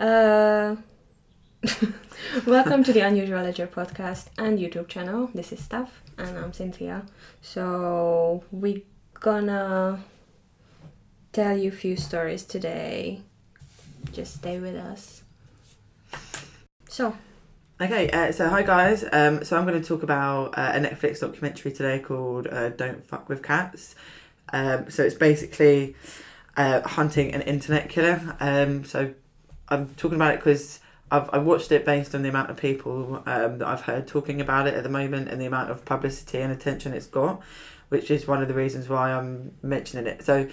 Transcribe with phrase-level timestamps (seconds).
[0.00, 0.76] Uh,
[2.46, 5.28] welcome to the Unusual Ledger podcast and YouTube channel.
[5.34, 7.04] This is Steph and I'm Cynthia.
[7.42, 8.80] So we're
[9.12, 10.02] gonna
[11.34, 13.20] tell you a few stories today.
[14.10, 15.22] Just stay with us.
[16.88, 17.14] So
[17.78, 19.04] Okay, uh, so hi guys.
[19.12, 23.06] Um, so I'm going to talk about uh, a Netflix documentary today called uh, "Don't
[23.06, 23.94] Fuck with Cats."
[24.50, 25.94] Um, so it's basically
[26.56, 28.36] uh, hunting an internet killer.
[28.40, 29.14] Um, so
[29.70, 33.22] I'm talking about it because I've I watched it based on the amount of people
[33.26, 36.38] um, that I've heard talking about it at the moment and the amount of publicity
[36.38, 37.40] and attention it's got,
[37.88, 40.24] which is one of the reasons why I'm mentioning it.
[40.24, 40.48] So.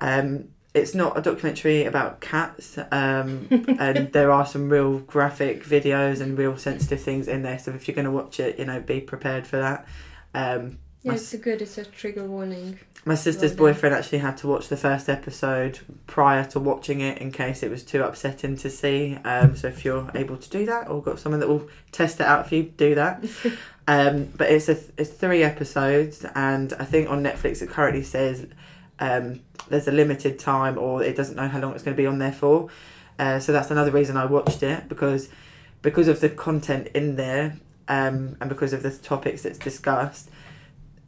[0.00, 3.48] Um, it's not a documentary about cats, um,
[3.80, 7.58] and there are some real graphic videos and real sensitive things in there.
[7.58, 9.88] So if you're going to watch it, you know, be prepared for that.
[10.34, 10.78] Um,
[11.08, 11.62] yeah, it's a good.
[11.62, 12.78] It's a trigger warning.
[13.04, 17.18] my sister's well boyfriend actually had to watch the first episode prior to watching it
[17.18, 19.16] in case it was too upsetting to see.
[19.24, 22.26] Um, so if you're able to do that, or got someone that will test it
[22.26, 23.24] out for you, do that.
[23.88, 28.46] um, but it's a it's three episodes, and I think on Netflix it currently says
[29.00, 32.06] um, there's a limited time, or it doesn't know how long it's going to be
[32.06, 32.68] on there for.
[33.18, 35.28] Uh, so that's another reason I watched it because
[35.82, 37.56] because of the content in there,
[37.88, 40.30] um, and because of the topics that's discussed,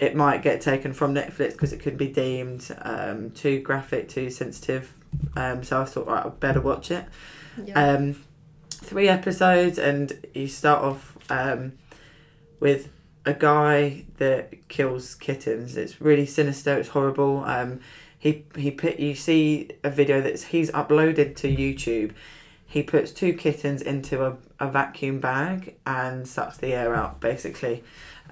[0.00, 4.30] it might get taken from Netflix because it could be deemed um, too graphic, too
[4.30, 4.92] sensitive.
[5.36, 7.04] Um, so I thought, right, I better watch it.
[7.62, 7.74] Yeah.
[7.74, 8.24] Um,
[8.70, 11.72] three episodes, and you start off um,
[12.60, 12.88] with
[13.26, 15.76] a guy that kills kittens.
[15.76, 16.78] It's really sinister.
[16.78, 17.44] It's horrible.
[17.44, 17.80] Um,
[18.18, 22.12] he he put you see a video that's he's uploaded to YouTube.
[22.66, 27.82] He puts two kittens into a, a vacuum bag and sucks the air out, basically.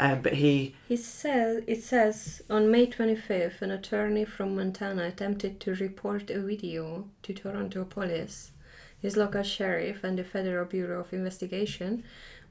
[0.01, 5.59] Um, but he He says it says on May 25th, an attorney from Montana attempted
[5.61, 8.53] to report a video to Toronto police,
[9.01, 12.05] his local sheriff, and the Federal Bureau of Investigation,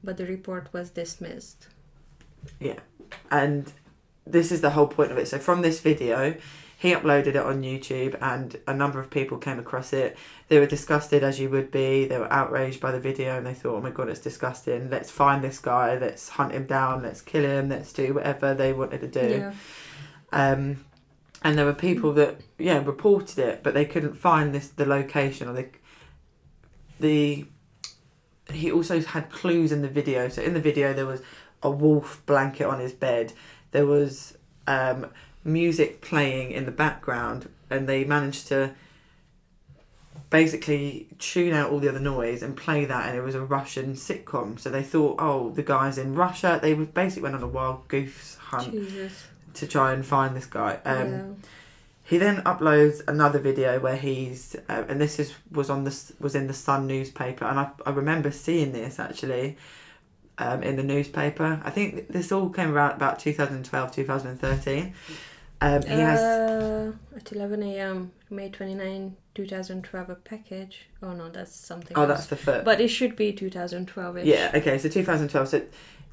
[0.04, 1.68] but the report was dismissed.
[2.60, 2.80] Yeah,
[3.30, 3.72] and
[4.26, 5.28] this is the whole point of it.
[5.28, 6.36] So from this video,
[6.80, 10.16] he uploaded it on YouTube, and a number of people came across it.
[10.46, 12.06] They were disgusted, as you would be.
[12.06, 14.88] They were outraged by the video, and they thought, "Oh my god, it's disgusting.
[14.88, 15.98] Let's find this guy.
[15.98, 17.02] Let's hunt him down.
[17.02, 17.68] Let's kill him.
[17.68, 19.52] Let's do whatever they wanted to do." Yeah.
[20.30, 20.84] Um,
[21.42, 25.48] and there were people that yeah reported it, but they couldn't find this the location
[25.48, 25.68] or the
[27.00, 27.46] the.
[28.52, 30.28] He also had clues in the video.
[30.28, 31.22] So in the video there was
[31.60, 33.32] a wolf blanket on his bed.
[33.72, 34.38] There was
[34.68, 35.08] um,
[35.48, 38.74] music playing in the background, and they managed to
[40.30, 43.94] basically tune out all the other noise and play that and it was a Russian
[43.94, 47.88] sitcom so they thought oh the guy's in Russia they basically went on a wild
[47.88, 49.26] goose hunt Jesus.
[49.54, 51.24] to try and find this guy um, yeah.
[52.04, 56.34] he then uploads another video where he's, uh, and this is was on the was
[56.34, 59.56] in the Sun newspaper, and I, I remember seeing this actually,
[60.38, 61.60] um, in the newspaper.
[61.64, 64.94] I think this all came around about 2012, 2013.
[65.60, 70.86] Um, he has Uh, at 11 a.m., May 29, 2012, a package.
[71.02, 72.08] Oh no, that's something oh else.
[72.08, 72.64] that's the foot.
[72.64, 74.24] But it should be 2012.
[74.24, 75.48] Yeah, okay, so 2012.
[75.48, 75.62] So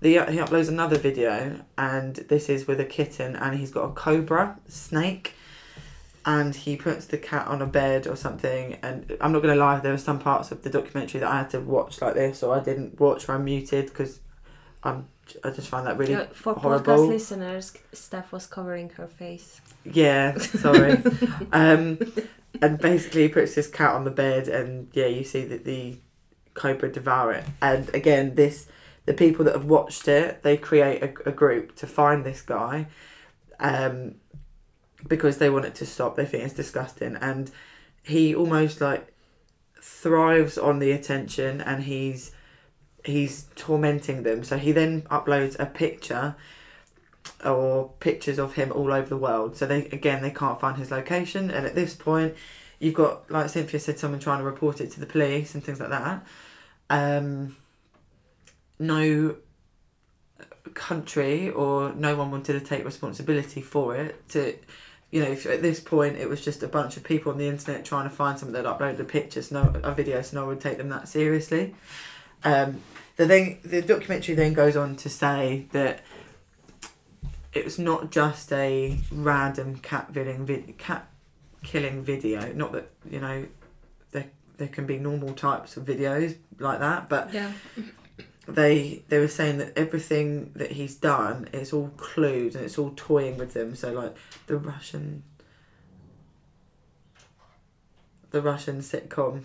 [0.02, 3.94] the, he uploads another video, and this is with a kitten, and he's got a
[3.94, 5.34] cobra snake,
[6.26, 8.78] and he puts the cat on a bed or something.
[8.82, 11.52] And I'm not gonna lie, there were some parts of the documentary that I had
[11.52, 14.22] to watch like this, or I didn't watch, or I muted because
[14.84, 15.08] I'm
[15.44, 16.96] I just find that really Uh, for horrible.
[16.96, 19.62] podcast listeners, Steph was covering her face.
[19.84, 21.02] Yeah, sorry.
[21.52, 22.00] um,
[22.62, 25.98] and basically, he puts this cat on the bed, and yeah, you see that the
[26.54, 27.46] cobra devour it.
[27.62, 28.68] And again, this
[29.06, 32.88] the people that have watched it, they create a, a group to find this guy,
[33.60, 34.16] um,
[35.08, 36.16] because they want it to stop.
[36.16, 37.52] They think it's disgusting, and
[38.04, 39.14] he almost like
[39.82, 42.32] thrives on the attention, and he's
[43.06, 44.44] he's tormenting them.
[44.44, 46.36] So he then uploads a picture
[47.44, 49.58] or pictures of him all over the world.
[49.58, 52.36] So they again they can't find his location, and at this point,
[52.80, 55.80] you've got like Cynthia said, someone trying to report it to the police and things
[55.80, 56.26] like that.
[56.90, 57.58] Um,
[58.80, 59.38] no
[60.74, 64.28] country or no one wanted to take responsibility for it.
[64.30, 64.56] To
[65.12, 67.48] you know, if at this point it was just a bunch of people on the
[67.48, 70.42] internet trying to find someone that uploaded a picture, so no a video, so no
[70.42, 71.74] one would take them that seriously.
[72.44, 72.82] Um,
[73.18, 76.02] the thing, the documentary then goes on to say that
[77.54, 81.08] it was not just a random cat killing vid- cat
[81.64, 82.52] killing video.
[82.54, 83.46] Not that you know
[84.12, 84.26] there
[84.58, 87.54] there can be normal types of videos like that, but Yeah.
[88.48, 92.92] they they were saying that everything that he's done is all clues and it's all
[92.96, 93.76] toying with them.
[93.76, 94.16] So like
[94.48, 95.24] the Russian
[98.32, 99.44] the Russian sitcom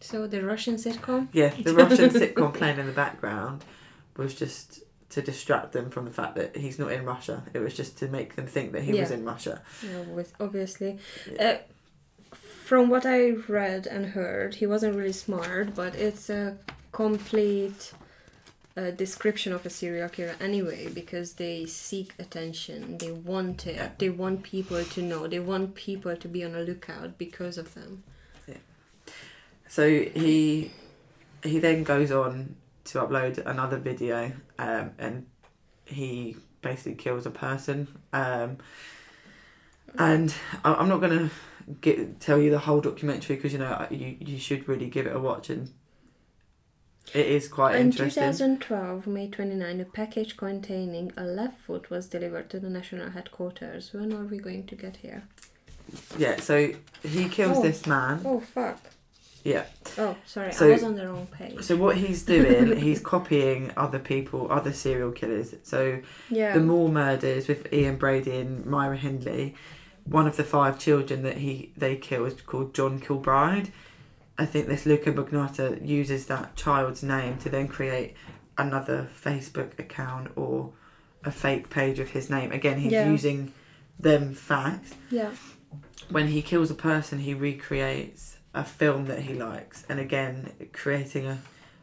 [0.00, 1.28] So the Russian sitcom.
[1.32, 3.64] Yeah, the Russian sitcom playing in the background
[4.16, 7.44] was just to distract them from the fact that he's not in Russia.
[7.54, 9.62] It was just to make them think that he was in Russia.
[9.82, 10.98] Yeah, obviously.
[11.32, 11.42] Yeah.
[11.42, 11.58] Uh,
[12.64, 16.58] from what I read and heard, he wasn't really smart, but it's a
[16.92, 17.92] complete
[18.76, 22.98] uh, description of a serial killer anyway, because they seek attention.
[22.98, 23.76] They want it.
[23.76, 23.90] Yeah.
[23.98, 25.26] They want people to know.
[25.28, 28.02] They want people to be on a lookout because of them.
[28.48, 28.56] yeah
[29.68, 30.72] So he
[31.42, 35.26] he then goes on to upload another video, um, and
[35.84, 37.86] he basically kills a person.
[38.12, 38.58] Um,
[39.98, 40.34] and
[40.64, 41.30] I, I'm not gonna
[42.18, 45.20] tell you the whole documentary because you know you you should really give it a
[45.20, 45.70] watch and
[47.12, 48.22] it is quite interesting.
[48.24, 53.10] In 2012, May 29, a package containing a left foot was delivered to the national
[53.10, 53.92] headquarters.
[53.92, 55.24] When are we going to get here?
[56.18, 56.72] Yeah, so
[57.02, 57.62] he kills Oh.
[57.62, 58.22] this man.
[58.24, 58.80] Oh, fuck.
[59.44, 59.64] Yeah.
[59.98, 61.62] Oh, sorry, So- I was on the wrong page.
[61.62, 65.54] So what he's doing, he's copying other people, other serial killers.
[65.62, 65.98] So
[66.30, 66.54] Yeah.
[66.54, 69.54] the Moore murders with Ian Brady and Myra Hindley,
[70.06, 73.70] one of the five children that he they kill is called John Kilbride.
[74.38, 78.14] I think this Luka Magnotta uses that child's name to then create
[78.58, 80.72] another Facebook account or
[81.24, 82.50] a fake page of his name.
[82.52, 83.08] Again, he's Yeah.
[83.10, 83.52] using
[83.98, 84.94] them facts.
[85.10, 85.30] yeah.
[86.10, 91.26] When he kills a person, he recreates a film that he likes, and again, creating
[91.26, 91.38] a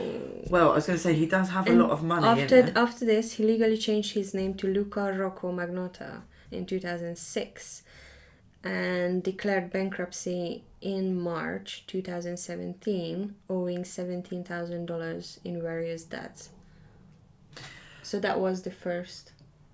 [0.50, 3.06] Well, I was going to say he does have a lot of money after, after
[3.06, 7.84] this, he legally changed his name to Luka Rocco Magnotta in 2006
[8.64, 16.50] and declared bankruptcy in March 2017, owing $17,000 in various debts.
[18.04, 19.32] So that was the first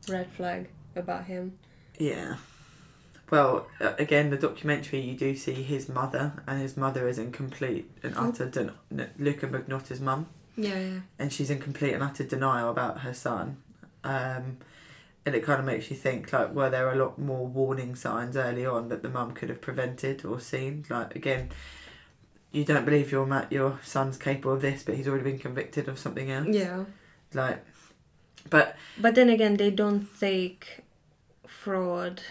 [0.07, 1.57] red flag about him.
[1.98, 2.36] Yeah.
[3.31, 7.31] Well, uh, again, the documentary you do see his mother, and his mother is in
[7.31, 8.30] complete and Oh.
[8.30, 11.00] utter den- n- Luka Magnotta's mum, Yeah, yeah.
[11.18, 13.58] and she's in complete and utter denial about her son.
[14.03, 14.58] Um,
[15.25, 18.38] and it kind of makes you think like, were there a lot more warning signs
[18.38, 20.86] early on that the mum could have prevented or seen?
[20.89, 21.50] Like again,
[22.51, 25.88] you don't believe your ma- your son's capable of this, but he's already been convicted
[25.88, 26.48] of something else.
[26.50, 26.86] Yeah.
[27.34, 27.65] Like,
[28.50, 30.84] but But then again, they don't take
[31.48, 32.22] fraud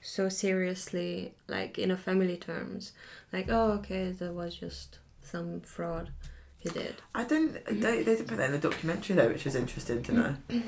[0.00, 2.92] so seriously, like in a family terms.
[3.32, 6.10] Like, oh, okay, there was just some fraud
[6.58, 6.96] he did.
[7.14, 7.64] I don't.
[7.64, 10.36] They, they didn't put that in the documentary though, which is interesting to know.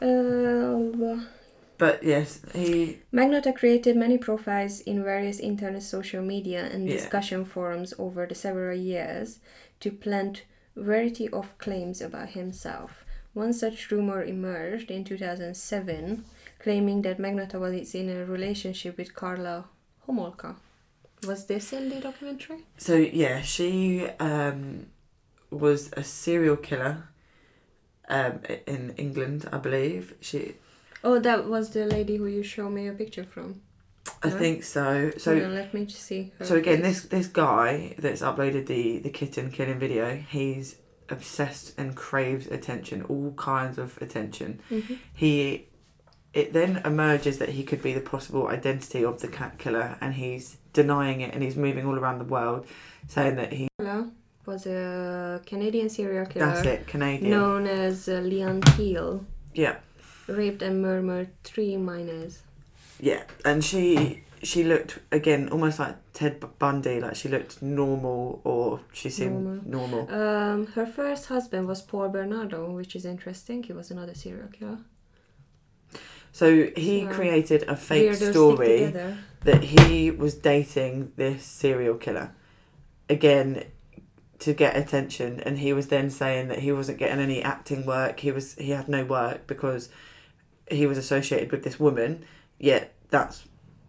[0.00, 1.20] Uh,
[1.78, 6.96] But yes, he Magnotta created many profiles in various internet social media and Yeah.
[6.96, 9.40] discussion forums over the several years
[9.80, 13.04] to plant variety of claims about himself.
[13.34, 16.24] One such rumor emerged in 2007,
[16.58, 19.66] claiming that Magnotta was in a relationship with Karla
[20.06, 20.56] Homolka.
[21.26, 22.64] Was this in the documentary?
[22.78, 24.86] So yeah, she um,
[25.50, 27.08] was a serial killer
[28.08, 30.14] um, in England, I believe.
[30.20, 30.54] She,
[31.04, 33.60] Oh, that was the lady who you showed me a picture from.
[34.22, 34.38] I No?
[34.38, 35.10] think so.
[35.18, 36.32] So So let me just see.
[36.42, 37.02] so again, face.
[37.02, 40.76] this this guy that's uploaded the the kitten killing video, he's
[41.08, 44.60] obsessed and craves attention, all kinds of attention.
[44.70, 44.98] Mhm.
[45.12, 45.68] He.
[46.34, 50.14] It then emerges that he could be the possible identity of the cat killer, and
[50.14, 52.66] he's denying it, and he's moving all around the world,
[53.08, 53.68] saying that he.
[53.78, 54.10] Karla
[54.46, 56.46] was a Canadian serial killer.
[56.46, 57.30] That's it, Canadian.
[57.30, 59.24] known as uh, Leanne Teale,
[59.54, 59.76] Yeah,
[60.26, 62.42] raped and murdered three minors.
[63.00, 68.80] Yeah, and she she looked again almost like Ted Bundy, like she looked normal or
[68.92, 70.10] she seemed normal.
[70.12, 73.62] Um, her first husband was Paul Bernardo, which is interesting.
[73.62, 74.78] He was another serial killer.
[76.32, 78.92] So he So, created a fake story
[79.44, 82.32] that he was dating this serial killer
[83.08, 83.64] again
[84.38, 88.20] to get attention and he was then saying that he wasn't getting any acting work.
[88.20, 89.88] He was he had no work because
[90.70, 92.24] he was associated with this woman
[92.58, 93.44] yet that's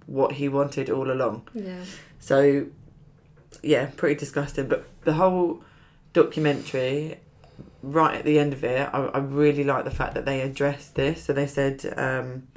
[0.05, 1.47] what he wanted all along.
[1.53, 1.83] Yeah.
[2.19, 2.67] so
[3.61, 4.67] yeah pretty disgusting.
[4.67, 5.63] But the whole
[6.13, 7.19] documentary
[7.83, 10.95] right at the end of it i, I really like the fact that they addressed
[10.95, 11.25] this.
[11.25, 12.47] So they said um,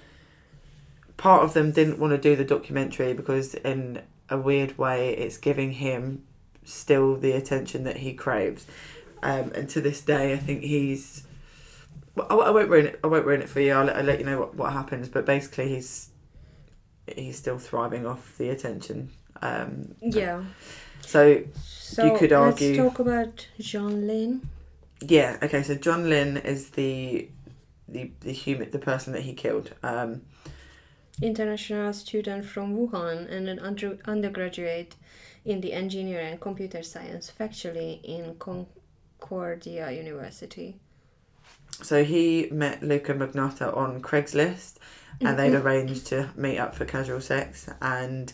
[1.17, 5.37] part of them didn't want to do the documentary because in a weird way it's
[5.37, 6.25] giving him
[6.65, 8.67] still the attention that he craves
[9.23, 11.25] um, and to this day i think he's
[12.19, 14.19] I, I won't ruin it i won't ruin it for you i'll, let- I'll let
[14.21, 16.11] you know what, what happens but basically he's
[17.17, 19.11] he's still thriving off the attention
[19.43, 20.45] um, Yeah.
[21.01, 24.43] so So could argue- let's talk about John Lin.
[25.01, 27.29] yeah okay so john lynn is the
[27.89, 30.21] the the human the person that he killed um,
[31.23, 34.95] international student from Wuhan and an under- undergraduate
[35.45, 40.77] in the engineering and computer science faculty in Concordia University.
[41.83, 44.75] So he met Luka Magnotta on Craigslist
[45.21, 48.33] and they'd arranged to meet up for casual sex and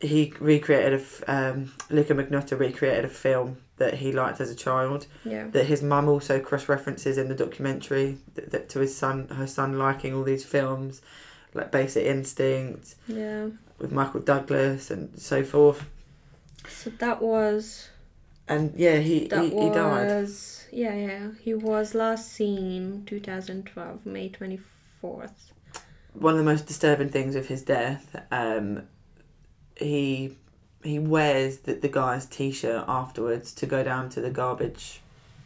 [0.00, 4.54] he recreated a f- um, Luka Magnotta recreated a film that he liked as a
[4.54, 5.48] child Yeah.
[5.48, 9.46] that his mum also cross references in the documentary that, that to his son her
[9.46, 11.00] son liking all these films
[11.54, 13.48] like Basic Instinct Yeah.
[13.78, 15.84] With Michael Douglas and so forth
[16.68, 17.88] So that was
[18.48, 24.28] and yeah he he, he died was yeah yeah he was last seen 2012 May
[24.30, 25.52] 24th.
[26.14, 28.82] one of the most disturbing things of his death, um,
[29.76, 30.36] he
[30.82, 35.00] he wears the, the guy's t-shirt afterwards to go down to the garbage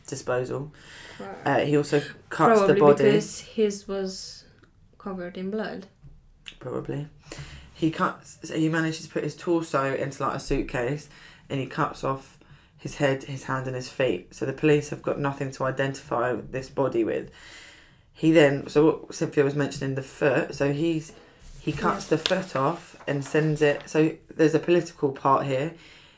[0.06, 0.72] disposal.
[1.44, 3.04] Uh, he also cuts Probably the body.
[3.04, 4.44] because his was
[4.98, 5.86] covered in blood.
[6.60, 7.08] Probably,
[7.74, 8.38] he cuts.
[8.42, 11.08] so He manages to put his torso into like a suitcase,
[11.48, 12.38] and he cuts off
[12.76, 14.34] his head, his hand, and his feet.
[14.34, 17.30] So the police have got nothing to identify this body with.
[18.12, 20.54] He then, so what Cynthia was mentioning the foot.
[20.54, 21.12] So he's
[21.60, 23.88] he cuts the foot off and sends it.
[23.88, 25.74] So there's a political part here,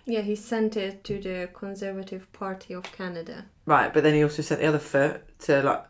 [0.07, 3.45] Yeah, he sent it to the Conservative Party of Canada.
[3.67, 3.93] right?
[3.93, 5.85] But then he also sent the other foot to like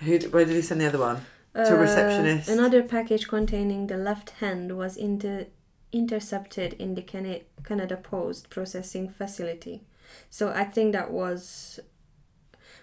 [0.00, 0.18] who?
[0.30, 1.24] Where did he send the other one?
[1.64, 2.48] To a receptionist.
[2.48, 5.46] Uh, Another package containing the left hand was inter-
[5.92, 9.82] intercepted in the Cana- Canada Post processing facility.
[10.30, 11.80] So I think that was,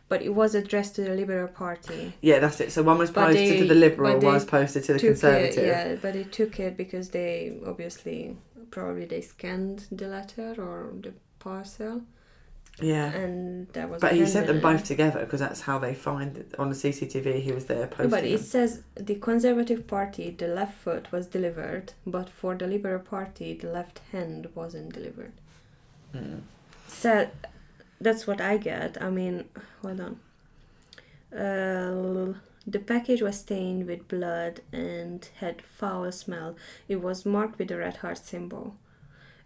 [0.09, 2.13] but it was addressed to the Liberal Party.
[2.21, 2.71] Yeah, that's it.
[2.71, 5.63] So one was posted they- to the Liberal, one was posted to the Conservative.
[5.63, 8.37] It, yeah, but they took it because they obviously
[8.71, 12.01] probably they scanned the letter or the parcel,
[12.81, 13.11] yeah.
[13.11, 14.01] and that was.
[14.01, 16.55] But he sent them both together because that's how they find it.
[16.57, 17.41] on the CCTV.
[17.41, 18.09] He was there posting.
[18.09, 18.45] But it them.
[18.45, 23.71] says the Conservative Party, the left foot was delivered, but for the Liberal Party, the
[23.71, 25.33] left hand wasn't delivered.
[26.13, 26.41] Mm.
[26.87, 27.29] So
[28.01, 29.01] that's what I get.
[29.01, 29.45] I mean,
[29.81, 30.19] hold on.
[31.37, 32.33] Uh,
[32.65, 36.55] the package was stained with blood and had foul smell.
[36.87, 38.75] It was marked with a red heart symbol.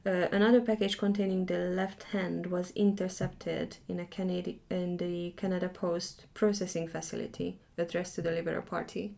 [0.08, 5.68] Uh, another package containing the left hand was intercepted in a Canadi- in the Canada
[5.68, 9.16] Post processing facility addressed to the Liberal Party.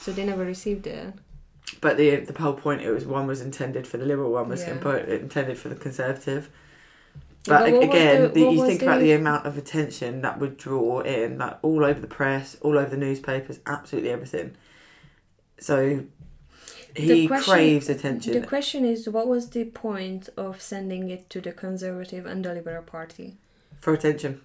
[0.00, 1.14] So they never received it.
[1.80, 4.62] But the the whole point it was one was intended for the Liberal, one was
[4.62, 4.74] Yeah.
[4.76, 6.50] impo- intended for the Conservative.
[7.46, 10.40] Yeah, But, but again, the- the, you think about the- the amount of attention that
[10.40, 14.56] would draw in, like all over the press, all over the newspapers, absolutely everything.
[15.60, 16.04] So
[16.94, 18.32] he question- craves attention.
[18.40, 22.54] The question is, what was the point of sending it to the Conservative and the
[22.54, 23.36] Liberal Party?
[23.80, 24.40] for attention.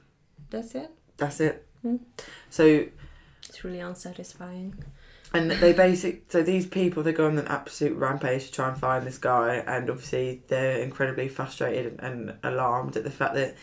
[0.49, 0.89] That's it.
[1.17, 1.65] That's it.
[1.83, 1.97] Hmm.
[2.49, 2.85] So
[3.47, 4.73] It's really unsatisfying.
[5.33, 8.77] And they basic so these people they go on an absolute rampage to try and
[8.79, 13.55] find this guy, and obviously they're incredibly frustrated and alarmed at the fact that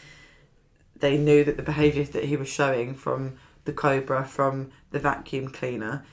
[0.97, 5.49] they knew that the behaviours that he was showing from the cobra, from the vacuum
[5.49, 6.05] cleaner,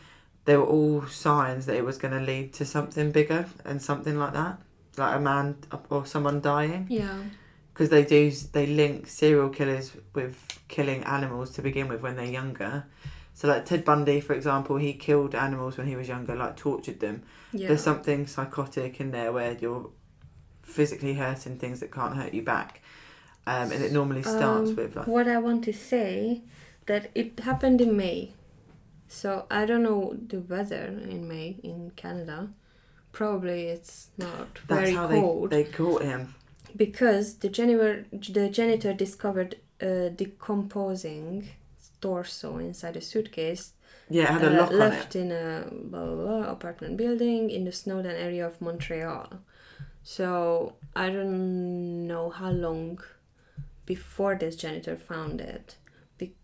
[0.46, 4.18] they were all signs that it was going to lead to something bigger and something
[4.18, 4.58] like that,
[4.98, 5.56] like a man
[5.90, 7.20] or someone dying, Yeah.
[7.74, 12.26] because they do they link serial killers with killing animals to begin with when they're
[12.26, 12.86] younger.
[13.34, 17.00] So like Ted Bundy, for example, he killed animals when he was younger, like tortured
[17.00, 17.24] them.
[17.54, 17.70] Yeah.
[17.70, 19.90] There's something psychotic in there where you're
[20.64, 22.82] physically hurting things that can't hurt you back.
[23.48, 26.42] Um, and it normally starts Um, with like What I want to say
[26.86, 28.34] that it happened in May.
[29.14, 32.50] So I don't know the weather in May in Canada.
[33.12, 36.36] Probably it's not that's very how cold they, they caught him.
[36.76, 41.50] because the janitor the janitor discovered a decomposing
[42.02, 43.74] torso inside a suitcase
[44.10, 44.96] Yeah, it had a uh, lock on it.
[44.96, 49.28] left in a blah, blah, blah, apartment building in the Snowdon area of Montreal.
[50.04, 53.00] So I don't know how long
[53.86, 55.76] before this janitor found it,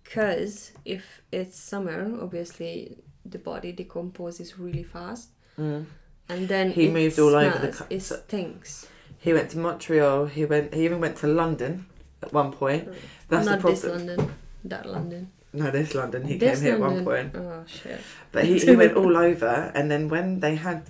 [0.08, 5.86] because if it's summer, obviously the body decomposes really fast, Mm.
[6.30, 8.88] and then He moved all over the smells, It stinks.
[9.20, 10.28] He went to Montreal.
[10.28, 10.74] He went.
[10.74, 11.88] He even went to London
[12.22, 12.88] at one point.
[13.30, 13.84] That's Not the this.
[13.84, 14.34] London,
[14.64, 15.32] that London.
[15.54, 16.26] No, this London.
[16.28, 17.00] He this came here London.
[17.00, 17.36] at one point.
[17.36, 18.00] Oh shit.
[18.32, 20.84] But he, he went all over, and then when they had,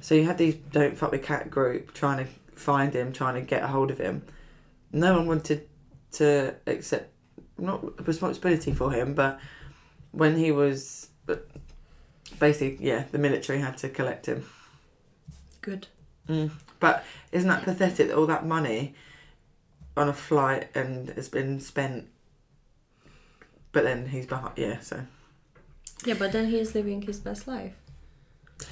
[0.00, 3.42] so you had these "Don't Fuck with Cat" group trying to find him, trying to
[3.42, 4.22] get a hold of him.
[4.90, 5.68] No one wanted
[6.12, 7.12] to accept
[7.58, 9.40] not responsibility for him, but
[10.12, 11.48] when he was, but
[12.38, 14.44] basically, yeah, the military had to collect him.
[15.60, 15.86] Good.
[16.28, 16.50] Mm.
[16.80, 18.94] But isn't that pathetic that all that money
[19.96, 22.08] on a flight and has been spent?
[23.72, 24.56] But then he's behind.
[24.56, 25.02] Yeah, so.
[26.04, 27.74] Yeah, but then he's living his best life.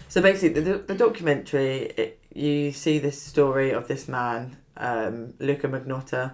[0.08, 5.68] So basically, the, the documentary, it, you see this story of this man, um, Luka
[5.68, 6.32] Magnotta,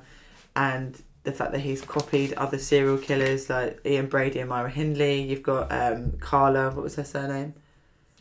[0.55, 5.23] and the fact that he's copied other serial killers like Ian Brady and Myra Hindley.
[5.23, 7.55] You've got um, Karla, what was her surname?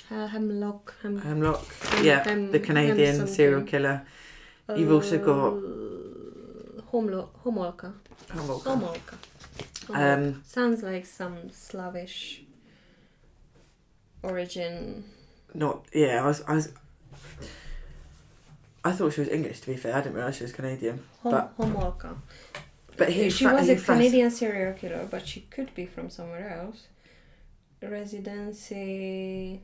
[0.10, 0.94] Uh, Hemlock.
[1.02, 1.66] Hem- Hemlock.
[1.84, 4.06] Hem- yeah, Hem- the Canadian serial killer.
[4.76, 7.94] You've also got- Uh, Homlo- Homolka.
[8.30, 9.16] Homolka.
[9.90, 12.44] Um, Sounds like some Slavish
[14.24, 15.04] origin.
[15.54, 16.24] not yeah.
[16.24, 16.72] I was I was.
[18.84, 19.62] I thought she was English.
[19.62, 21.02] To be fair, I didn't realize she was Canadian.
[21.24, 22.16] Hom- But- Homolka.
[23.02, 26.86] But he she was a Canadian serial killer, but she could be from somewhere else.
[27.82, 29.60] Residency.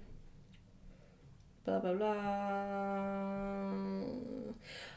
[1.63, 3.73] Blah blah blah.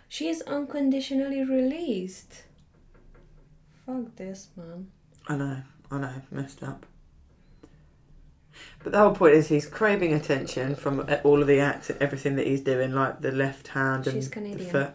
[0.09, 2.45] She is unconditionally released.
[3.85, 4.91] Fuck this, man.
[5.29, 5.59] I know,
[5.91, 6.87] I know, messed up.
[8.83, 12.37] But the whole point is he's craving attention from all of the acts and everything
[12.37, 14.95] that he's doing, like the left hand and She's the foot.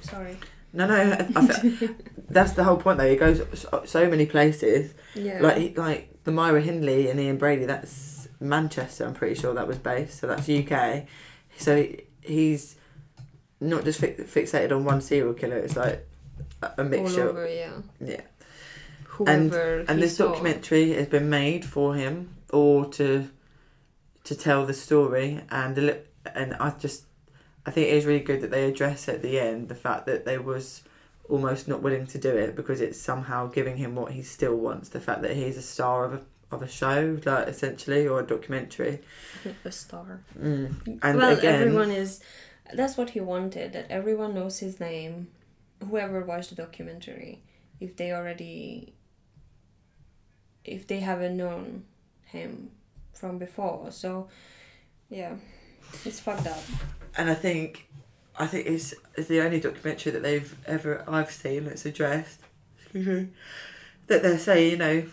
[0.00, 0.38] Sorry.
[0.72, 1.88] No, no, I, I,
[2.28, 3.08] that's the whole point though.
[3.08, 5.40] He goes so, uh, so many places, Yeah.
[5.40, 7.64] like he, like the Myra Hindley and Ian Brady.
[7.64, 9.06] That's Manchester.
[9.06, 10.18] I'm pretty sure that was based.
[10.18, 11.06] So that's UK.
[11.56, 12.76] So he, he's
[13.60, 15.56] not just fi- fixated on one serial killer.
[15.56, 16.06] It's like
[16.62, 17.28] a, a mixture.
[17.30, 17.72] over, yeah.
[18.00, 18.20] Yeah.
[19.04, 20.28] Whoever and he this saw.
[20.28, 23.30] documentary has been made for him or to
[24.24, 26.00] to tell the story and a li-
[26.34, 27.05] and I just
[27.66, 30.24] I think it is really good that they address at the end the fact that
[30.24, 30.82] they was
[31.28, 34.90] almost not willing to do it because it's somehow giving him what he still wants
[34.90, 36.20] the fact that he's a star of a
[36.52, 39.00] of a show like essentially or a documentary
[39.64, 40.20] a star.
[40.38, 40.72] mm.
[41.02, 42.20] and well, again everyone is.
[42.72, 43.72] That's what he wanted.
[43.72, 45.28] That everyone knows his name.
[45.88, 47.42] Whoever watched the documentary,
[47.80, 48.94] if they already,
[50.64, 51.84] if they haven't known
[52.24, 52.70] him
[53.12, 54.28] from before, so
[55.10, 55.34] yeah,
[56.04, 56.62] it's fucked up.
[57.16, 57.88] And I think
[58.38, 62.40] I think it's, it's the only documentary that they've ever I've seen that's addressed.
[64.08, 65.04] That they're saying you know,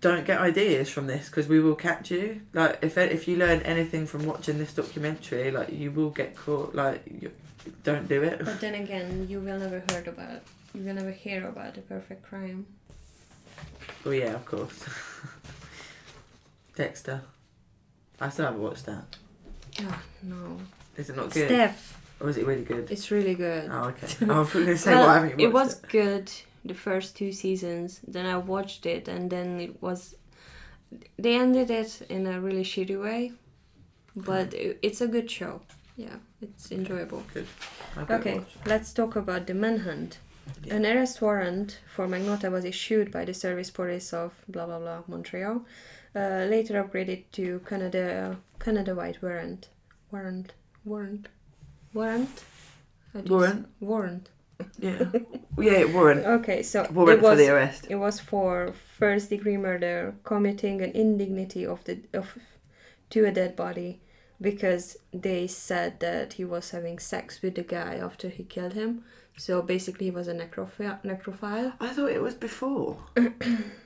[0.00, 2.42] don't get ideas from this because we will catch you.
[2.52, 6.74] Like if if you learn anything from watching this documentary, like you will get caught.
[6.74, 7.32] Like you,
[7.82, 8.44] don't do it.
[8.44, 10.42] But then again, you will never heard about.
[10.74, 12.66] You will never hear about the perfect crime.
[14.04, 14.84] Oh yeah, of course.
[16.76, 17.22] Dexter.
[18.20, 19.16] I still haven't watched that.
[19.80, 20.58] Oh no,
[20.96, 21.48] Is it not good?
[21.48, 22.90] Steph, Or is it really good?
[22.90, 23.68] it's really good.
[23.70, 24.06] Oh okay.
[24.30, 26.30] I was going to say Well, why haven't you it watched was good
[26.66, 28.00] the first two seasons.
[28.06, 30.16] Then I watched it, and then it was.
[31.18, 33.32] They ended it in a really shitty way,
[34.14, 34.60] but hmm.
[34.60, 35.60] it, it's a good show.
[35.96, 37.22] Yeah, it's enjoyable.
[37.96, 40.18] Better Okay, let's talk about the manhunt.
[40.62, 40.74] Yeah.
[40.74, 45.02] An arrest warrant for Magnotta was issued by the Service Police of blah blah blah
[45.08, 45.64] Montreal,
[46.16, 49.68] uh, later upgraded to Canada Canada White warrant.
[50.10, 50.54] Warrant.
[50.84, 51.28] Warrant.
[51.92, 52.44] Warrant.
[53.12, 53.68] How do you Warrant.
[53.80, 54.30] Warrant.
[54.78, 55.12] Yeah.
[55.58, 56.24] yeah, warrant.
[56.24, 57.86] Okay, so Warrant it was for the arrest.
[57.90, 62.38] it was for first degree murder, committing an indignity of the of
[63.10, 64.00] to a dead body,
[64.40, 69.04] because they said that he was having sex with the guy after he killed him.
[69.36, 71.74] So basically, he was a necrophi- necrophile.
[71.78, 72.96] I thought it was before.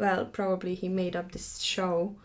[0.00, 2.16] Well, probably he made up this show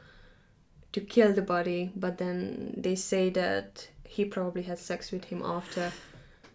[0.93, 5.41] to kill the body, but then they say that he probably had sex with him
[5.43, 5.91] after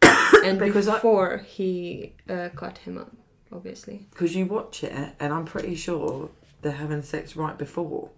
[0.45, 3.13] and Because I- before he uh, cut him up,
[3.53, 4.07] obviously.
[4.11, 6.31] Because you watch it, and I'm pretty sure
[6.63, 8.09] they're having sex right before.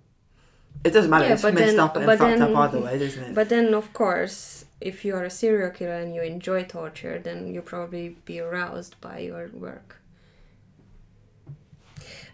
[0.85, 1.27] It doesn't matter.
[1.27, 3.35] Yeah, it's messed then- up and fucked then- up either way, doesn't it?
[3.35, 7.53] But then, of course, if you are a serial killer and you enjoy torture, then
[7.53, 9.97] you probably be aroused by your work.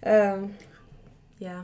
[0.04, 0.54] Um,
[1.38, 1.62] yeah.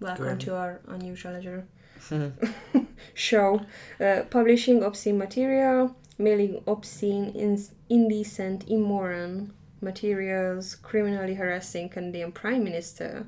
[0.00, 1.66] Welcome to our unusual ledger
[3.14, 3.60] show.
[4.00, 9.48] Uh, publishing obscene material, mailing obscene, ins- indecent, immoral
[9.82, 13.26] materials, criminally harassing Canadian Prime Minister.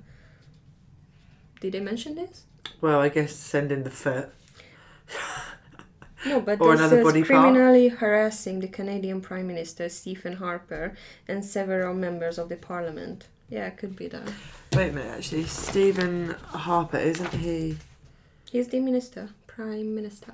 [1.61, 2.44] Did they mention this?
[2.81, 4.31] Well, I guess send in the foot.
[6.24, 7.26] No, but Or this another says body part.
[7.42, 10.94] criminally harassing the Canadian Prime Minister Stephen Harper
[11.26, 13.26] and several members of the Parliament.
[13.53, 14.33] Yeah, it could be that.
[14.73, 17.77] Wait a minute, actually, Stephen Harper, isn't he?
[18.51, 20.33] He's the minister, Prime Minister.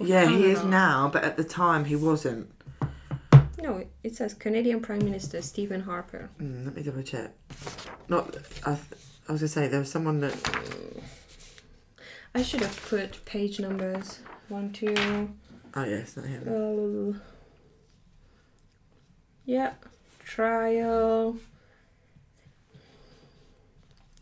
[0.00, 0.68] of Yeah, he is Canada.
[0.70, 2.50] now, but at the time he wasn't.
[3.60, 6.30] No, it says Canadian Prime Minister Stephen Harper.
[6.40, 7.32] Mm, let me double check.
[8.08, 10.34] Not, I, th- I was gonna say there was someone that.
[12.34, 14.20] I should have put page numbers.
[14.48, 14.94] One, two.
[15.74, 17.12] Oh yeah, it's not him.
[17.14, 17.18] Uh,
[19.44, 19.74] yeah,
[20.24, 21.36] trial.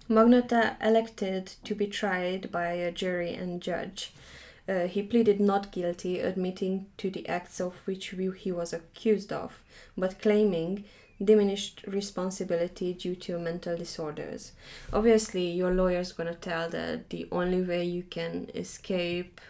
[0.09, 4.13] Magnotta elected to be tried by a jury and judge.
[4.69, 9.63] Uh, he pleaded not guilty, admitting to the acts of which he was accused of,
[9.97, 10.85] but claiming
[11.23, 14.53] diminished responsibility due to mental disorders.
[14.93, 19.41] Obviously, your lawyer's gonna tell that the only way you can escape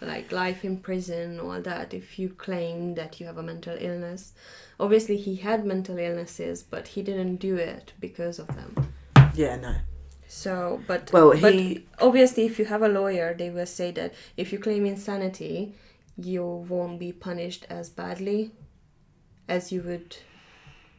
[0.00, 4.32] like life in prison all that if you claim that you have a mental illness
[4.78, 8.90] obviously he had mental illnesses but he didn't do it because of them
[9.42, 9.74] Yeah, no.
[10.26, 11.86] so but Well, but he.
[12.00, 15.74] obviously if you have a lawyer they will say that if you claim insanity
[16.16, 18.52] you won't be punished as badly
[19.48, 20.16] as you would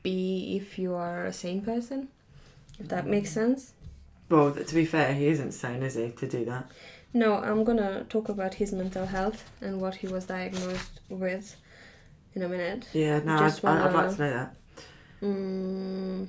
[0.04, 2.10] be if you are a sane person
[2.80, 3.74] if that makes sense
[4.30, 6.72] Well, to be fair, he isn't sane, is he, to do that?
[7.14, 11.56] No, I'm gonna talk about his mental health and what he was diagnosed with
[12.36, 12.88] in a minute.
[12.94, 14.56] Yeah, no, I'd, I'd like to know that.
[15.22, 16.28] Mm,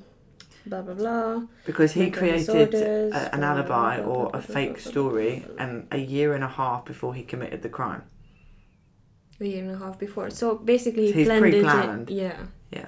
[0.67, 1.43] blah blah blah.
[1.65, 5.45] Because he created a, an blah, alibi blah, or blah, a fake blah, blah, story
[5.47, 5.65] blah, blah.
[5.65, 8.03] and a year and a half before he committed the crime.
[9.41, 10.31] A year and a half before.
[10.31, 12.11] So basically, he So he's planned pre-planned.
[12.11, 12.15] it.
[12.15, 12.39] Yeah.
[12.71, 12.87] Yeah.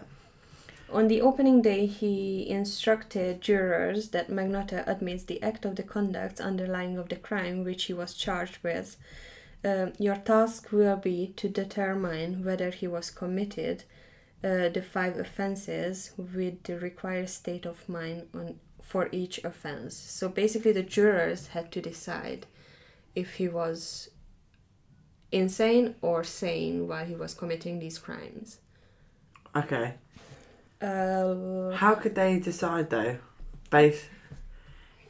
[0.92, 6.40] On the opening day, he instructed jurors that Magnotta admits the act of the conduct
[6.40, 8.96] underlying of the crime which he was charged with.
[9.64, 13.82] Um, your task will be to determine whether he was committed
[14.44, 19.96] uh, the five offenses with the required state of mind on for each offense.
[19.96, 22.46] So basically, the jurors had to decide
[23.14, 24.10] if he was
[25.32, 28.60] insane or sane while he was committing these crimes.
[29.56, 29.94] Okay.
[30.80, 33.16] Uh, How could they decide though?
[33.70, 34.04] Based.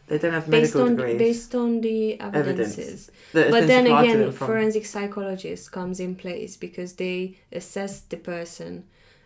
[0.06, 1.18] They don't have based medical on degrees.
[1.18, 3.10] based on the Evidence evidences.
[3.32, 8.84] has But then again, forensic psychologist comes in place because they assess the person,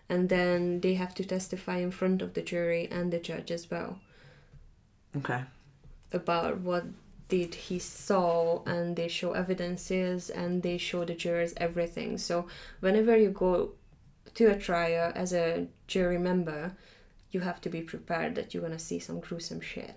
[0.09, 3.71] and then they have to testify in front of the jury and the judge as
[3.71, 3.99] well.
[5.17, 5.43] Okay.
[6.13, 6.85] about what
[7.29, 12.17] did he saw and they show evidences and they show the jurors everything.
[12.19, 12.47] So
[12.81, 13.73] whenever you go
[14.35, 16.77] to a trial as a jury member
[17.31, 19.95] you have to be prepared that you're going to see some gruesome shit.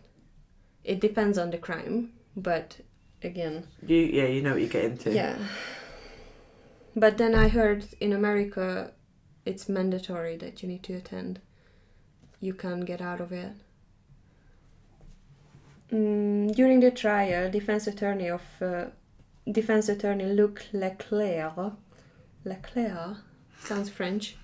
[0.84, 2.78] It depends on the crime but
[3.24, 3.68] again.
[3.86, 5.14] You yeah, you know what you get into.
[5.14, 5.38] yeah.
[6.96, 8.92] But then i heard in america
[9.46, 11.40] it's mandatory that you need to attend
[12.40, 13.54] you can't get out of it
[15.92, 18.86] Mm, during the trial, defense attorney of uh,
[19.52, 21.76] defense attorney Luc Leclair,
[22.46, 23.18] Leclair
[23.60, 24.38] sounds French,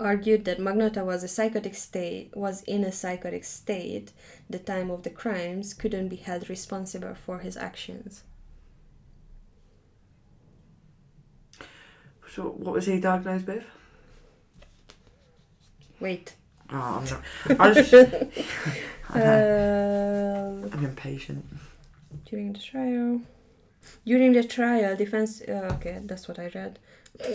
[0.00, 4.12] argued that Magnotta was a psychotic state was in a psychotic state
[4.48, 8.24] the time of the crimes couldn't be held responsible for his actions.
[12.30, 13.64] So what was he diagnosed with?
[15.98, 16.34] Wait.
[16.72, 17.60] Oh, I'm not.
[17.60, 17.92] I just.
[19.14, 20.62] Know.
[20.62, 21.44] Uh, I'm impatient.
[22.26, 23.20] during the trial.
[24.06, 25.42] During the trial, defense.
[25.42, 26.78] Uh, okay, that's what I read.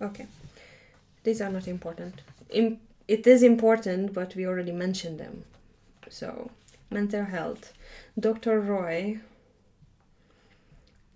[0.00, 0.26] Okay,
[1.22, 2.22] these are not important.
[2.50, 5.44] Im- it is important, but we already mentioned them.
[6.08, 6.50] So,
[6.90, 7.72] mental health.
[8.18, 8.60] Dr.
[8.60, 9.20] Roy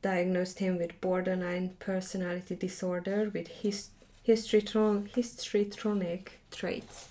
[0.02, 3.88] diagnosed him with borderline personality disorder with his
[4.26, 7.08] histritron- histritronic traits.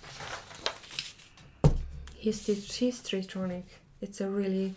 [2.24, 3.64] Histritronic.
[4.02, 4.76] It's a really.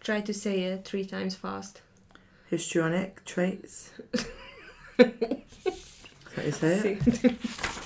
[0.00, 1.80] Try to say it three times fast.
[2.50, 3.90] Histrionic traits.
[4.98, 7.81] Is that you say it?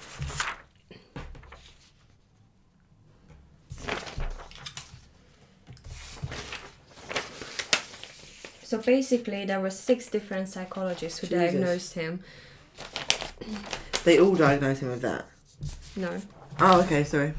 [8.67, 11.53] So basically, there were six different psychologists who Jesus.
[11.53, 12.19] diagnosed him.
[14.03, 15.27] They all diagnosed him with that.
[15.95, 16.21] No.
[16.59, 17.35] Oh, okay, sorry.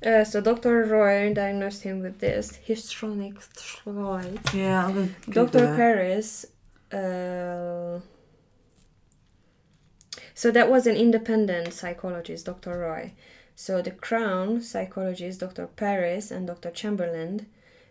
[0.00, 0.84] Uh, so Dr.
[0.84, 4.38] Roy diagnosed him with this histrionic thyroid.
[4.54, 5.74] Yeah, I'm Dr.
[5.74, 6.46] Paris.
[6.92, 7.98] Uh,
[10.34, 12.78] so that was an independent psychologist, Dr.
[12.78, 13.12] Roy.
[13.56, 15.66] So the Crown psychologist, Dr.
[15.66, 16.70] Paris and Dr.
[16.70, 17.46] Chamberland,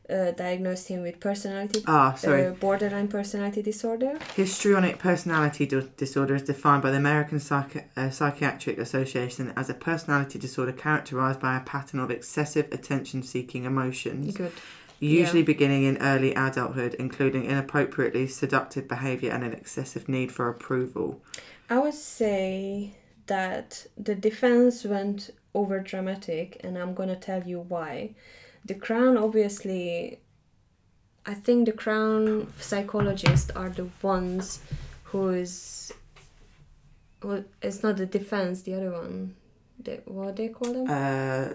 [0.10, 2.46] uh, diagnosed him with personality Ah, sorry.
[2.48, 4.18] uh, borderline personality disorder.
[4.36, 9.74] Histrionic personality di- disorder is defined by the American Psychi- uh, Psychiatric Association as a
[9.74, 14.54] personality disorder characterized by a pattern of excessive attention seeking emotions, Good.
[15.00, 21.22] usually beginning in early adulthood, including inappropriately seductive behavior and an excessive need for approval.
[21.70, 22.94] I would say
[23.28, 28.16] that the defense went over dramatic, and I'm gonna tell you why.
[28.68, 30.20] The Crown, obviously,
[31.26, 34.60] I think the Crown psychologists are the ones
[35.06, 35.94] who is.
[37.24, 39.36] Well, it's not the defense, the other one.
[39.80, 40.86] They, what they call them?
[40.90, 41.54] Uh,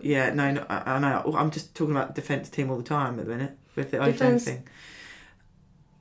[0.00, 1.34] yeah, no, no I, I know.
[1.36, 4.06] I'm just talking about defence team all the time at the minute with the OJ
[4.06, 4.68] Defence- thing.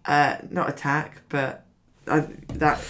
[0.06, 1.66] Uh, not attack, but
[2.08, 2.82] uh, that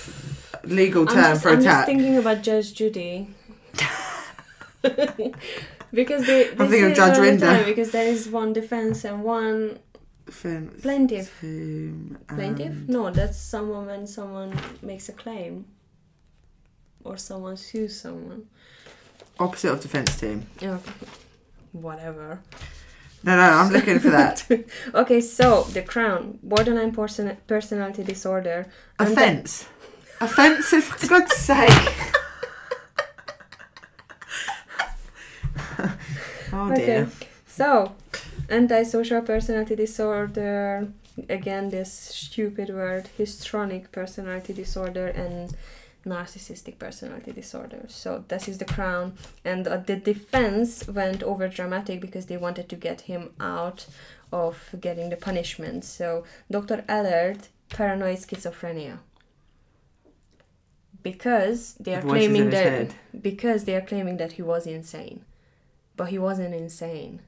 [0.64, 3.34] legal term just, for I'm just thinking about Judge Judy.
[5.94, 7.66] because they, I'm thinking of Judge Rinder.
[7.66, 9.80] Because there is one defense and one
[10.26, 11.40] Defence Plaintiff.
[11.40, 12.88] Plaintiff?
[12.88, 15.66] No, that's someone when someone makes a claim.
[17.04, 18.46] Or someone sues someone.
[19.40, 20.46] Opposite of defence team.
[20.62, 20.78] Yeah.
[21.72, 22.40] Whatever.
[23.24, 24.48] No, no, I'm looking for that.
[24.96, 28.68] Okay, so the crown, borderline person- personality disorder.
[29.00, 29.68] Offence.
[30.20, 32.14] Offensive, for God's sake.
[36.54, 37.10] oh dear.
[37.48, 37.96] So,
[38.50, 40.88] antisocial personality disorder.
[41.30, 45.54] Again, this stupid word, histrionic personality disorder, and
[46.06, 47.86] narcissistic personality disorder.
[47.88, 49.14] So this is the crown,
[49.46, 53.86] and uh, the defense went over dramatic because they wanted to get him out
[54.32, 55.86] of getting the punishment.
[55.86, 56.84] So Dr.
[56.88, 59.00] Allard, paranoid schizophrenia.
[61.04, 65.26] Because they are voices claiming that because they are claiming that he was insane,
[66.02, 67.22] but he wasn't insane.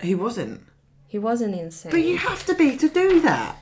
[0.00, 0.62] He wasn't.
[1.06, 1.92] He wasn't insane.
[1.92, 3.56] But you have to be to do that.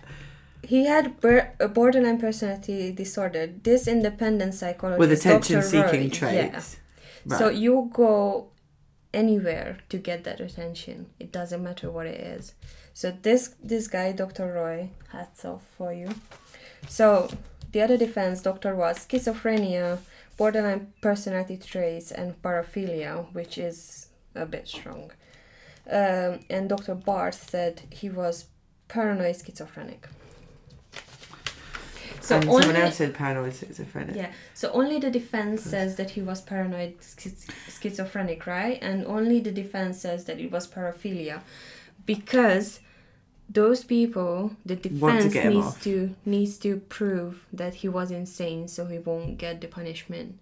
[0.62, 3.48] He had bur- a borderline personality disorder.
[3.48, 5.28] This independent psychologist, With Dr.
[5.28, 6.18] attention Roy, seeking yeah.
[6.18, 6.76] traits.
[7.24, 7.38] Right.
[7.40, 8.50] So you go
[9.12, 11.06] anywhere to get that attention.
[11.18, 12.54] It doesn't matter what it is.
[12.94, 14.46] So this this guy, Dr.
[14.52, 16.10] Roy, hats off for you.
[16.86, 17.28] So
[17.72, 19.98] the other defense, Doctor, was schizophrenia,
[20.36, 25.10] borderline personality traits, and paraphilia, which is a bit strong.
[25.90, 26.94] Um, and Dr.
[26.94, 28.46] Barth said he was
[28.88, 30.08] paranoid schizophrenic.
[32.20, 34.16] So and only, someone else said paranoid schizophrenic.
[34.16, 34.32] yeah.
[34.54, 38.78] So only the defense says that he was paranoid schiz- schizophrenic, right?
[38.82, 41.42] And only the defense says that it was paraphilia,
[42.04, 42.80] because
[43.56, 45.82] those people, the Want to defense needs off.
[45.84, 50.38] to needs to prove that he was insane, so he won't get the punishment.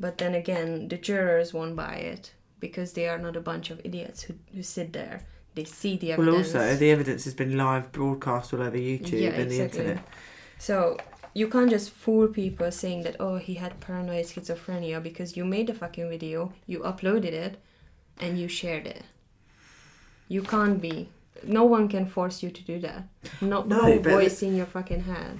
[0.00, 3.80] But then again, the jurors won't buy it because they are not a bunch of
[3.84, 5.16] idiots who, who sit there.
[5.54, 6.54] They see the evidence.
[6.54, 9.98] Well, also, the evidence has been live broadcast all over YouTube Yeah, and the internet.
[10.58, 10.96] So
[11.34, 15.68] you can't just fool people saying that oh he had paranoid schizophrenia because you made
[15.68, 17.54] a fucking video, you uploaded it,
[18.18, 19.02] and you shared it.
[20.28, 21.10] You can't be.
[21.44, 23.04] No one can force you to do that.
[23.40, 25.38] No, No, no, voice in your fucking head.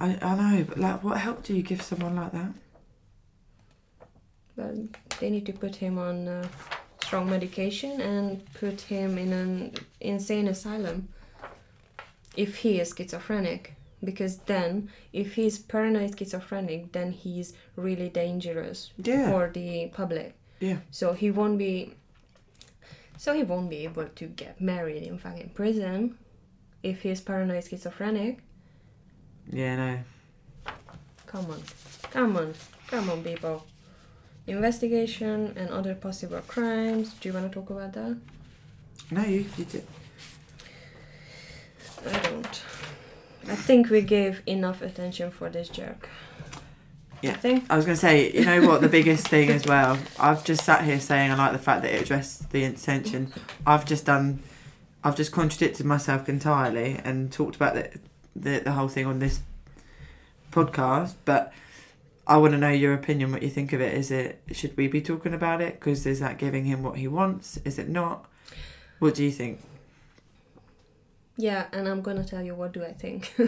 [0.00, 2.52] I, I know, but like, what help do you give someone like that?
[4.56, 4.74] But
[5.20, 6.46] they need to put him on uh,
[7.02, 11.08] strong medication and put him in an insane asylum
[12.36, 13.74] if he is schizophrenic.
[14.02, 19.30] Because then, if he's paranoid schizophrenic, then he's really dangerous Yeah.
[19.30, 20.34] for the public.
[20.60, 20.78] Yeah.
[20.90, 21.94] So he won't be.
[23.16, 26.18] So he won't be able to get married in fucking prison
[26.82, 28.38] if he's paranoid schizophrenic.
[29.50, 29.98] Yeah, no.
[31.26, 31.62] Come on,
[32.10, 32.54] come on,
[32.86, 33.64] come on, people.
[34.46, 37.14] Investigation and other possible crimes.
[37.14, 38.16] Do you want to talk about that?
[39.10, 39.86] No, you, you did.
[42.06, 42.62] I don't.
[43.48, 46.08] I think we gave enough attention for this jerk.
[47.24, 47.32] Yeah.
[47.32, 47.64] I think.
[47.70, 50.62] I was going to say, you know what, the biggest thing as well, I've just
[50.62, 53.32] sat here saying I like the fact that it addressed the intention.
[53.66, 54.42] I've just done,
[55.02, 57.98] I've just contradicted myself entirely and talked about the,
[58.36, 59.40] the, the whole thing on this
[60.52, 61.52] podcast, but
[62.26, 63.94] I want to know your opinion, what you think of it.
[63.94, 65.80] Is it, should we be talking about it?
[65.80, 67.58] Because is that giving him what he wants?
[67.64, 68.26] Is it not?
[68.98, 69.60] What do you think?
[71.36, 73.44] Yeah, and I'm gonna tell you what do I think I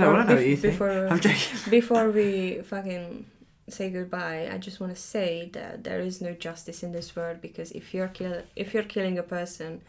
[0.00, 0.72] don't know what you think.
[0.74, 1.58] before I'm joking.
[1.70, 3.26] before we fucking
[3.68, 4.48] say goodbye.
[4.50, 7.92] I just want to say that there is no justice in this world because if
[7.92, 9.82] you're kill if you're killing a person,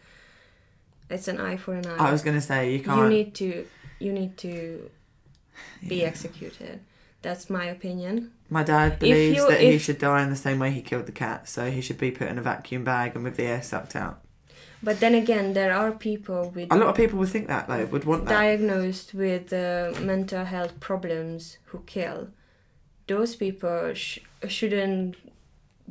[1.08, 2.08] it's an eye for an eye.
[2.08, 3.00] I was gonna say you can't.
[3.00, 3.66] you need to
[3.98, 4.90] you need to
[5.88, 6.06] be Yeah.
[6.08, 6.80] executed.
[7.22, 8.30] That's my opinion.
[8.50, 11.12] My dad believes you- that he should die in the same way he killed the
[11.12, 13.96] cat, so he should be put in a vacuum bag and with the air sucked
[13.96, 14.20] out.
[14.82, 17.84] But then again, there are people with A lot of people would think that though,
[17.86, 18.30] would want that.
[18.30, 22.28] diagnosed with uh, mental health problems who kill.
[23.08, 25.16] Those people sh- shouldn't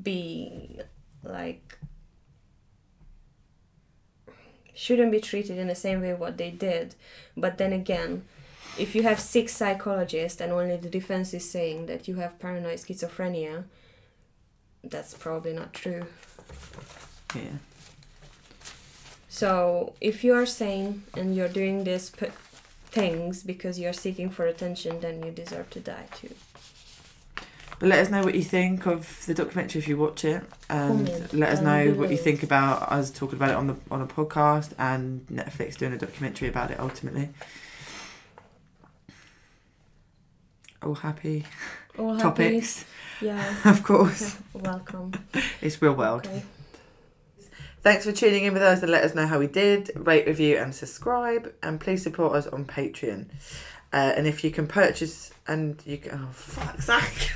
[0.01, 0.79] be
[1.23, 1.77] like
[4.73, 6.95] shouldn't be treated in the same way what they did.
[7.35, 8.23] But then again,
[8.77, 12.77] if you have six psychologists and only the defense is saying that you have paranoid
[12.77, 13.63] schizophrenia,
[14.83, 16.05] that's probably not true.
[17.35, 17.57] Yeah.
[19.37, 22.31] So if you are sane and you're doing these p-
[22.89, 26.33] things because you're seeking for attention, then you deserve to die too.
[27.79, 31.05] But let us know what you think of the documentary if you watch it, and
[31.07, 32.23] Comment let us know what you below.
[32.23, 35.97] think about us talking about it on the on a podcast and Netflix doing a
[35.99, 36.79] documentary about it.
[36.79, 37.29] Ultimately,
[40.81, 41.45] all happy
[41.99, 42.23] All happy?
[42.23, 42.85] topics,
[43.21, 43.43] Yeah.
[43.65, 44.35] of course.
[44.53, 45.11] Welcome.
[45.61, 46.25] It's real world.
[46.25, 46.41] Okay.
[47.87, 49.91] Thanks for tuning in with us and let us know how we did.
[49.95, 51.53] Rate, review, and subscribe.
[51.63, 53.27] And please support us on Patreon.
[53.93, 57.31] Uh, and if you can purchase, and you can, oh, fuck's sake.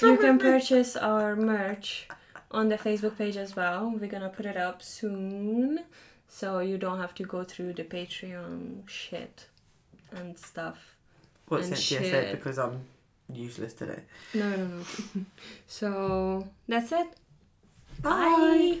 [0.00, 2.08] You can purchase our merch
[2.50, 3.94] on the Facebook page as well.
[3.94, 5.80] We're gonna put it up soon,
[6.26, 9.46] so you don't have to go through the Patreon shit
[10.10, 10.96] and stuff.
[11.48, 12.32] What and Cintia said shit.
[12.32, 12.80] because I'm
[13.30, 14.00] useless today.
[14.32, 15.24] No, no, no.
[15.66, 17.08] so that's it.
[18.00, 18.80] Bye.